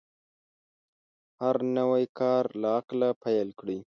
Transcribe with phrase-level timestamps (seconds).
[1.41, 3.77] هر نوی کار له عقله پیل کړئ.